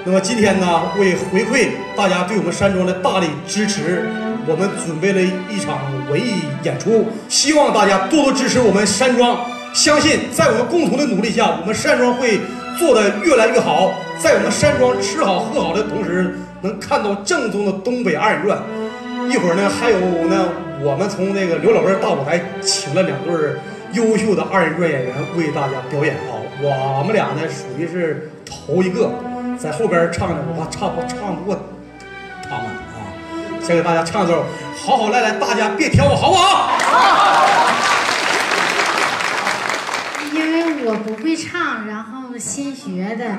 [0.07, 4.07] 那么今天呢，为回馈大家对我们山庄的大力支持，
[4.47, 5.79] 我们准备了一场
[6.11, 9.41] 文艺演出，希望大家多多支持我们山庄。
[9.73, 12.39] 相信在我们共同的努力下，我们山庄会
[12.79, 13.95] 做得越来越好。
[14.19, 18.59] 在我们山庄吃好喝好的同时，能看到正宗的东北二人转。
[19.31, 20.49] 一会儿呢，还有呢，
[20.83, 23.35] 我们从那个刘老根大舞台请了两对
[23.95, 26.37] 优秀的二人转演员为大家表演啊。
[26.61, 29.11] 我们俩呢属于是头一个，
[29.65, 31.59] 在后边唱的，我怕唱不唱不过
[32.43, 33.09] 他们啊。
[33.63, 34.45] 先给大家唱一首，
[34.77, 36.77] 好好赖赖，大家别挑我，好不好？
[40.35, 43.39] 因为我不会唱，然后新学的，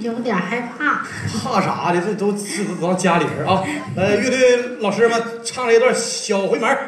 [0.00, 1.06] 有点害怕。
[1.42, 2.00] 怕啥的？
[2.02, 3.64] 这都是咱家里人啊。
[3.96, 6.78] 呃，乐队老师们唱了一段小回门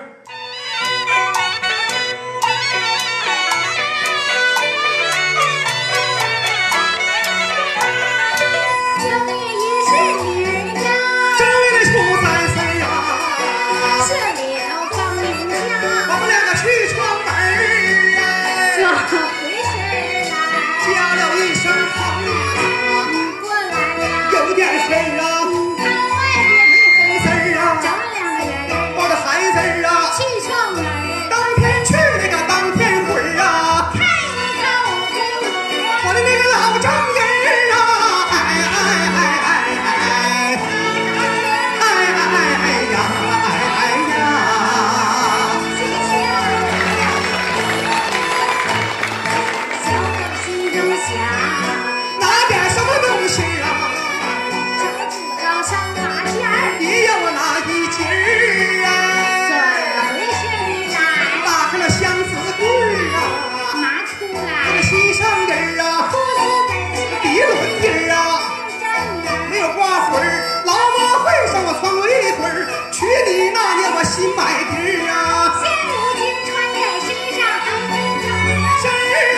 [74.18, 74.72] 新买的
[75.06, 76.76] 啊，现如今穿在
[77.06, 78.54] 身上当军装呀。
[78.82, 78.84] 是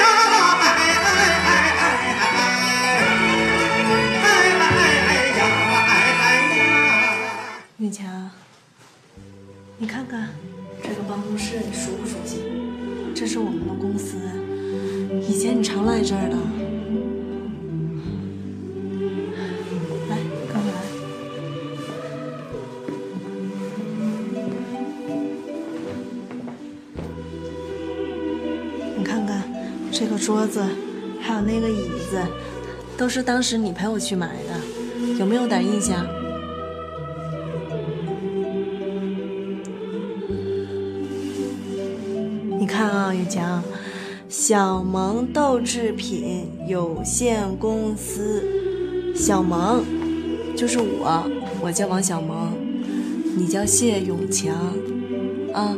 [0.00, 0.02] 啊，
[0.56, 1.12] 哎哎哎
[1.44, 2.24] 哎哎哎哎
[4.22, 5.40] 哎哎哎哎哎呀
[5.86, 6.24] 哎哎
[6.56, 6.60] 呀！
[7.76, 8.00] 哎强，
[9.76, 10.30] 你看看
[10.82, 12.40] 这个办公室，你熟不熟悉？
[13.14, 14.16] 这是我们的公司，
[15.28, 16.39] 以前你常来这儿的。
[30.30, 30.62] 桌子，
[31.20, 32.22] 还有那个椅子，
[32.96, 36.06] 都是当时你陪我去买的，有没有点印象？
[42.60, 43.60] 你看啊，雨强，
[44.28, 48.44] 小萌豆制品有限公司，
[49.16, 49.82] 小萌
[50.56, 51.28] 就是我，
[51.60, 52.52] 我叫王小萌，
[53.36, 54.54] 你叫谢永强，
[55.52, 55.76] 啊。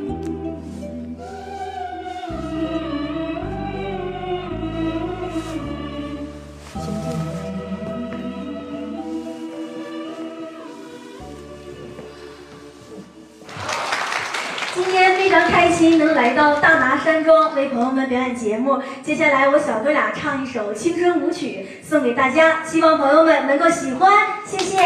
[15.83, 18.81] 心能来到大拿山庄为朋友们表演节目。
[19.03, 24.13] 接下来我小哥俩唱一首青春舞曲送给大家，希望朋友们能够喜欢，
[24.47, 24.79] 谢谢。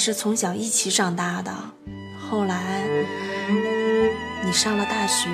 [0.00, 1.52] 是从小一起长大的，
[2.18, 2.82] 后来
[4.42, 5.28] 你上了大学，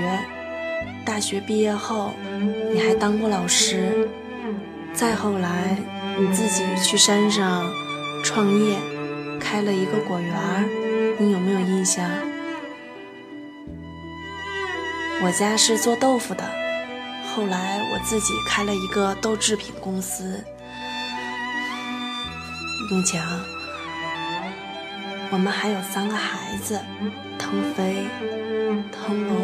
[1.04, 2.12] 大学毕业后
[2.72, 4.08] 你还当过老师，
[4.92, 5.78] 再后来
[6.18, 7.64] 你自己去山上
[8.24, 8.76] 创业，
[9.38, 10.68] 开了一个果园，
[11.16, 12.04] 你有没有印象？
[15.22, 16.42] 我家是做豆腐的，
[17.32, 20.42] 后来我自己开了一个豆制品公司。
[22.90, 23.22] 永强，
[25.30, 26.80] 我们还有三个孩子：
[27.38, 28.04] 腾飞、
[28.90, 29.36] 腾龙、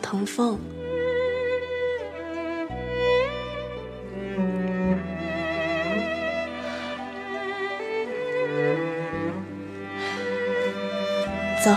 [0.00, 0.58] 腾凤。
[11.64, 11.74] 走，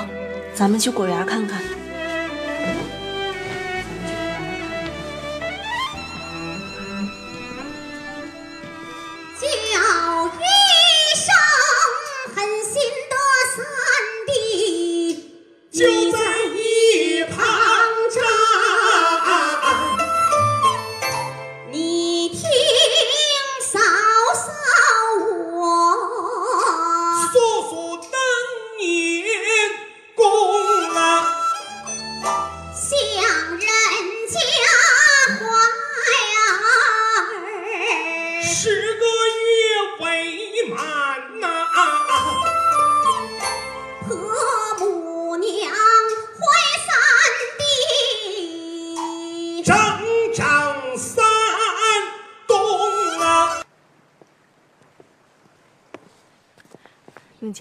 [0.54, 1.62] 咱们去果园看看。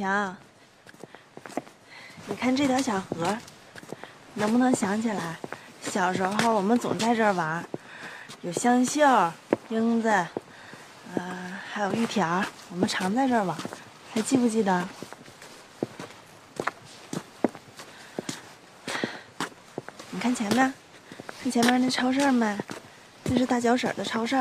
[0.03, 0.37] 娘，
[2.27, 3.39] 你看这条小河，
[4.35, 5.37] 能不能想起来？
[5.81, 7.65] 小时候我们总在这儿玩，
[8.41, 9.01] 有香秀、
[9.69, 10.09] 英子，
[11.15, 12.27] 呃，还有玉田，
[12.71, 13.57] 我们常在这儿玩，
[14.13, 14.89] 还记不记得？
[20.11, 20.75] 你看前面，
[21.45, 22.59] 看前面那超市没？
[23.23, 24.37] 那是大脚婶的超市。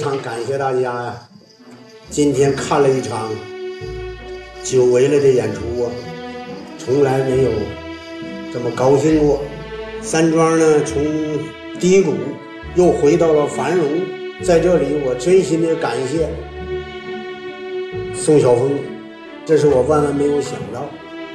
[0.00, 1.14] 非常感谢大家呀！
[2.08, 3.28] 今天看了一场
[4.64, 5.92] 久违了的演出啊，
[6.78, 7.50] 从来没有
[8.50, 9.42] 这么高兴过。
[10.00, 11.04] 山庄呢，从
[11.78, 12.14] 低谷
[12.76, 13.86] 又回到了繁荣，
[14.42, 16.26] 在这里我真心的感谢
[18.14, 18.70] 宋晓峰，
[19.44, 20.88] 这是我万万没有想到，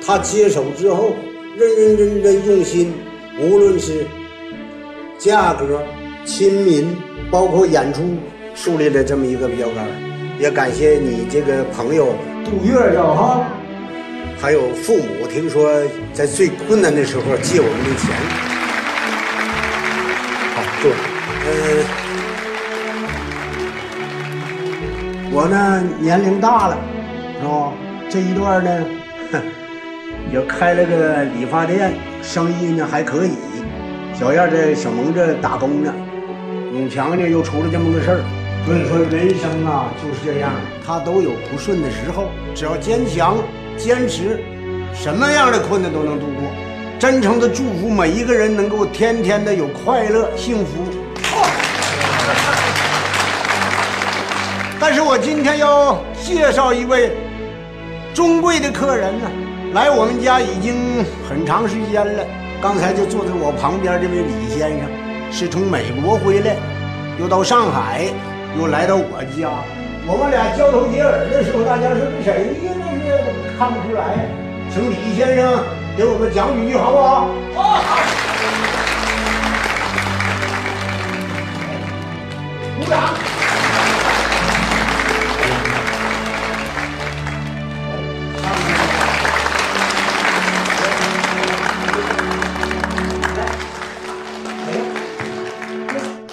[0.04, 1.12] 他接手之后
[1.56, 2.92] 认认真真用心，
[3.40, 4.08] 无论是
[5.20, 5.84] 价格、
[6.26, 6.98] 亲民，
[7.30, 8.02] 包括演出，
[8.56, 9.86] 树立了这么一个标杆。
[10.40, 13.46] 也感谢你这个朋友杜月叫哈，
[14.38, 15.82] 还有父母，听说
[16.12, 18.12] 在最困难的时候借我们的钱。
[20.56, 20.92] 好，坐。
[21.48, 21.50] 呃，
[25.32, 26.78] 我呢年龄大了，
[27.40, 27.72] 是吧？
[28.10, 28.86] 这一段呢，
[29.32, 29.42] 哼
[30.34, 33.32] 也开了个理发店，生意呢还可以。
[34.14, 35.94] 小燕在小蒙这打工呢，
[36.74, 38.20] 永强呢又出了这么个事儿。
[38.66, 40.52] 所以说人生啊就是这样，
[40.84, 43.38] 他都有不顺的时候，只要坚强
[43.78, 44.44] 坚持，
[44.92, 46.50] 什么样的困难都能度过。
[46.98, 50.84] 真诚的祝福每一个人能够天天的有快乐幸福。
[54.80, 57.12] 但是我今天要介绍一位
[58.16, 59.30] 尊贵的客人呢，
[59.76, 62.26] 来我们家已经很长时间了。
[62.64, 64.90] 刚才就坐在我旁边这位李先生，
[65.32, 66.56] 是从美国回来，
[67.20, 68.08] 又到上海，
[68.58, 69.50] 又来到我家。
[70.08, 72.72] 我们俩交头接耳的时候，大家说这谁呀？
[73.06, 74.30] 这是看不出来？
[74.72, 75.64] 请李先生
[75.96, 77.30] 给我们讲几句好不好？
[77.54, 77.64] 好。
[82.78, 83.14] 鼓掌。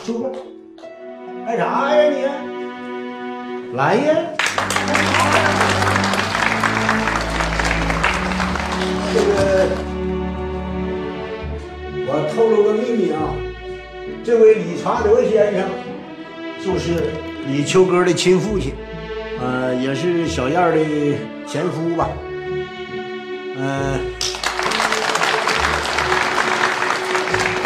[0.05, 0.33] 秋哥，
[1.55, 3.77] 干啥呀你？
[3.77, 4.15] 来呀！
[9.13, 9.69] 这个，
[12.07, 13.37] 我透露个秘密啊，
[14.25, 15.69] 这位理查德先生
[16.65, 17.11] 就是
[17.47, 18.73] 李秋哥的亲父亲，
[19.39, 20.79] 呃，也是小燕的
[21.47, 22.09] 前夫吧。
[23.59, 24.01] 嗯、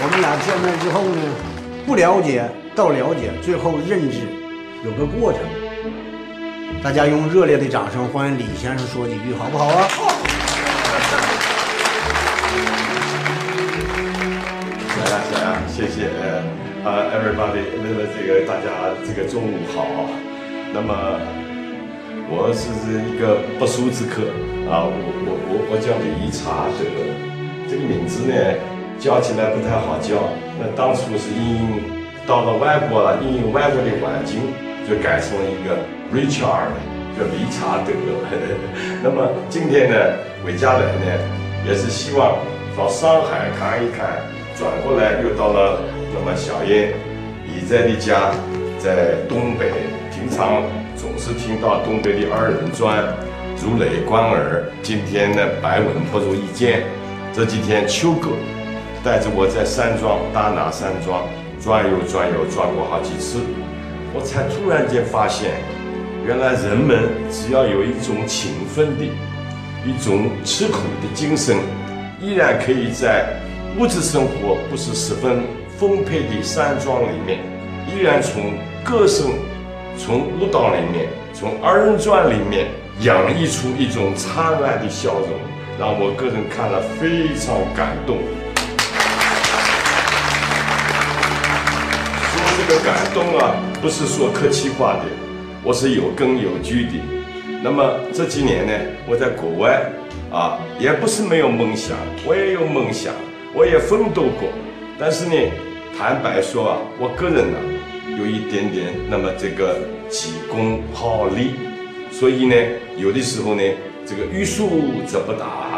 [0.02, 1.22] 我们俩见面之后呢，
[1.86, 4.18] 不了解到了解，最后认知，
[4.84, 5.40] 有个过程。
[6.82, 9.88] 大家用热烈的掌声欢迎李先生说几句，好不好啊？
[14.98, 16.10] 来呀来呀，谢谢
[16.84, 19.86] 啊，everybody，那么这个大家这个中午好。
[20.74, 21.18] 那么
[22.28, 22.68] 我是
[23.08, 24.20] 一个不速之客
[24.70, 24.92] 啊，我
[25.24, 26.84] 我我我叫李查德，
[27.70, 28.36] 这个名字呢
[28.98, 30.28] 叫起来不太好叫。
[30.60, 31.95] 那当初是因
[32.26, 34.40] 到了外国了，因为外国的环境，
[34.88, 35.78] 就改成了一个
[36.12, 36.74] Richard，
[37.16, 37.92] 叫理查德。
[39.02, 39.96] 那么今天呢
[40.44, 41.06] 回家来呢，
[41.66, 42.36] 也是希望
[42.76, 44.18] 到上海看一看。
[44.58, 45.80] 转过来又到了
[46.14, 46.94] 那么小燕
[47.44, 48.30] 你在的家
[48.78, 49.70] 在东北，
[50.10, 50.62] 平常
[50.96, 53.04] 总是听到东北的二人转，
[53.62, 54.64] 如雷贯耳。
[54.82, 56.84] 今天呢，百闻不如一见。
[57.34, 58.30] 这几天秋哥
[59.04, 61.28] 带着我在山庄大拿山庄
[61.66, 63.40] 转悠转悠，转过好几次，
[64.14, 65.50] 我才突然间发现，
[66.24, 69.04] 原来人们只要有一种勤奋的、
[69.84, 71.56] 一种吃苦的精神，
[72.22, 73.26] 依然可以在。
[73.80, 75.42] 物质生活不是十分
[75.76, 77.40] 丰沛的山庄里面，
[77.92, 78.54] 依然从
[78.84, 79.32] 歌声、
[79.98, 82.68] 从舞蹈里面、从二人转里面
[83.00, 85.30] 洋溢出一种灿烂的笑容，
[85.80, 88.18] 让我个人看了非常感动。
[92.66, 95.04] 个感动啊，不是说客气话的，
[95.62, 96.92] 我是有根有据的。
[97.62, 98.72] 那么这几年呢，
[99.08, 99.80] 我在国外
[100.32, 101.96] 啊，也不是没有梦想，
[102.26, 103.14] 我也有梦想。
[103.54, 104.50] 我也奋斗过，
[104.98, 105.34] 但是呢，
[105.96, 107.58] 坦白说啊，我个人呢，
[108.18, 109.78] 有一点点那么这个
[110.10, 111.52] 急功好利，
[112.10, 112.54] 所以呢，
[112.98, 113.62] 有的时候呢，
[114.04, 114.68] 这个欲速
[115.06, 115.75] 则不达。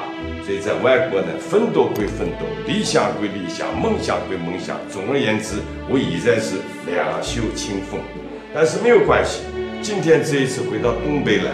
[0.48, 4.78] 所以在外国呢，奋斗归奋斗，理想归理想，梦想归梦想。
[4.88, 5.56] 总而言之，
[5.90, 8.00] 我现在是两袖清风。
[8.54, 9.42] 但是没有关系，
[9.82, 11.52] 今天这一次回到东北来，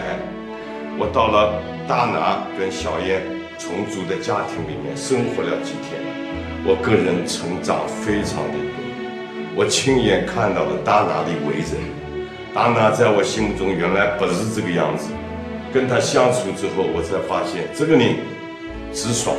[0.97, 3.21] 我到了大拿跟小燕
[3.59, 5.99] 重组的家庭里面生活了几天。
[6.63, 11.75] 我个人成长非常的多，我亲眼看到了大拿的为人。
[12.53, 15.11] 大拿在我心目中原来不是这个样子，
[15.73, 18.15] 跟他相处之后，我才发现这个人
[18.95, 19.35] 直爽、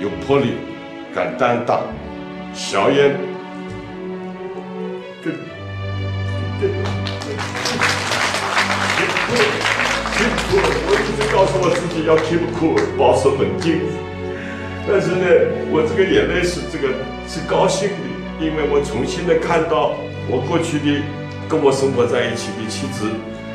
[0.00, 0.54] 有魄力、
[1.14, 1.82] 敢担当。
[2.52, 3.16] 小燕
[5.22, 5.32] 跟
[6.60, 6.68] 跟
[10.16, 13.78] ，keep cool，我一直告诉我自己要 keep cool，保持冷静。
[14.88, 15.24] 但是呢，
[15.70, 16.88] 我这个眼泪是这个
[17.28, 17.94] 是高兴的，
[18.44, 19.94] 因为我重新的看到
[20.28, 21.00] 我过去的
[21.48, 23.06] 跟我生活在一起的妻子，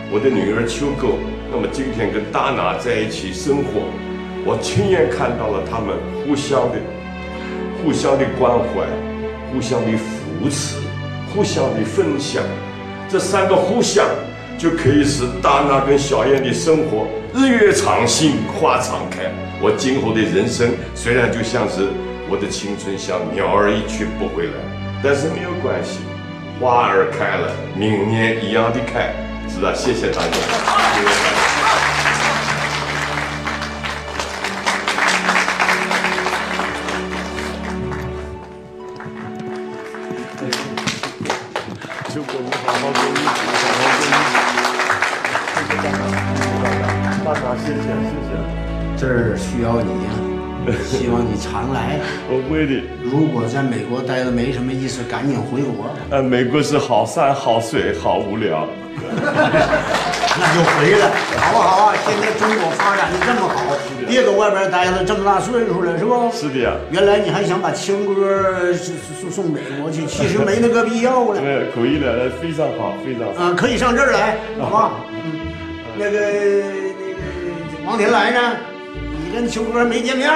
[0.10, 1.20] 我的女儿秋狗，
[1.52, 3.92] 那么今天跟大拿在一起生活，
[4.44, 6.78] 我亲眼看到了他们互相的、
[7.82, 8.86] 互相的关怀、
[9.52, 10.78] 互相的扶持、
[11.34, 12.44] 互相的分享，
[13.08, 14.06] 这三个互相
[14.58, 19.32] 就可以使大拿跟小燕的生活日月长新、花常开。
[19.62, 21.90] 我今后的人生虽然就像是
[22.28, 24.54] 我的青春像鸟儿一去不回来，
[25.04, 26.00] 但是没有关系，
[26.60, 29.14] 花儿开了，明年一样的开，
[29.48, 29.72] 是吧？
[29.76, 31.51] 谢谢大家。
[50.84, 52.00] 希望你常来。
[52.30, 52.84] 我会的。
[53.04, 55.90] 如果在美国待着没什么意思，赶紧回国。
[56.10, 58.68] 呃，美国是好山好水好无聊。
[59.12, 61.94] 那就回来，好不好啊？
[62.06, 63.76] 现在中国发展的这么好，
[64.08, 66.32] 别搁外边待了这么大岁数了，是不？
[66.32, 66.74] 是的呀。
[66.92, 71.40] 原来你还想把情歌送送送美国去，其实没那个必要了。
[71.42, 73.44] 对，可以了，非常好，非常好。
[73.44, 74.92] 啊，可以上这儿来，好吧？
[75.26, 75.40] 嗯，
[75.98, 78.40] 那个那个王天来呢？
[79.32, 80.34] 跟秋哥没见面呢？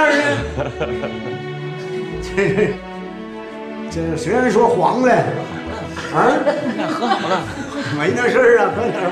[2.23, 2.73] 这
[3.91, 5.11] 这虽然说黄了，
[6.13, 6.15] 啊，
[6.89, 7.41] 和好了，
[7.97, 9.11] 没那事儿啊，快点儿。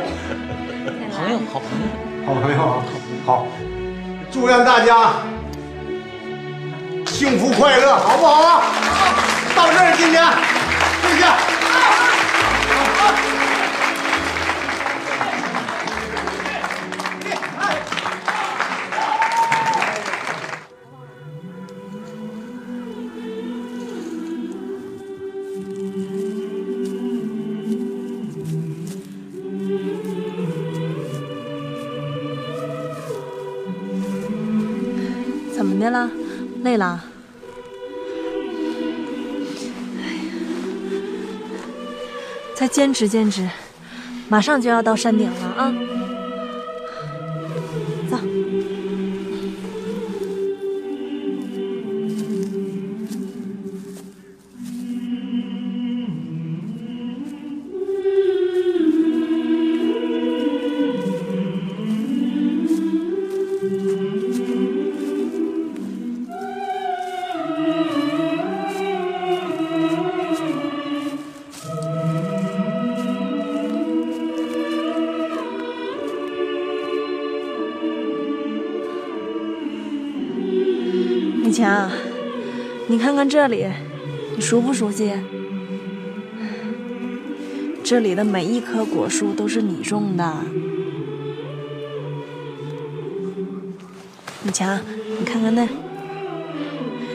[1.16, 1.86] 朋友，好朋友，
[2.26, 2.84] 好朋友啊，
[3.26, 3.48] 好，
[4.32, 5.14] 祝愿大家
[7.06, 8.62] 幸福快乐，好不好啊？
[9.56, 10.24] 到这儿，今天，
[11.02, 11.24] 谢谢。
[42.64, 43.46] 再坚持坚持，
[44.30, 45.76] 马上就要到山顶了啊！
[83.24, 83.66] 看这里，
[84.36, 85.14] 你熟不熟悉？
[87.82, 90.36] 这里的每一棵果树都是你种的。
[94.44, 94.78] 李强，
[95.18, 95.66] 你看看那，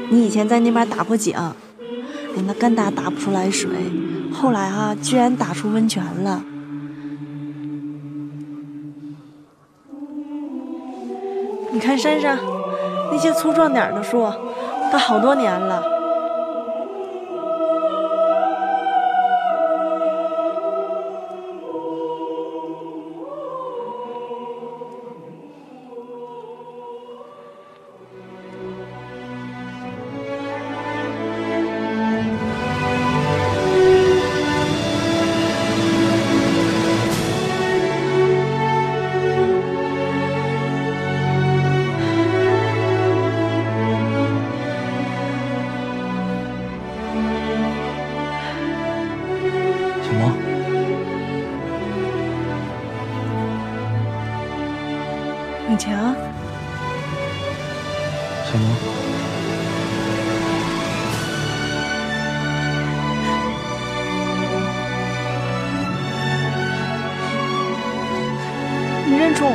[0.09, 1.53] 你以前在那边打过井，哎，
[2.47, 3.69] 那干打打不出来水，
[4.33, 6.43] 后来哈、居然打出温泉了。
[11.71, 12.39] 你看山上
[13.13, 14.27] 那些粗壮点的树，
[14.91, 15.98] 都好多年了。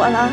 [0.04, 0.32] 我了？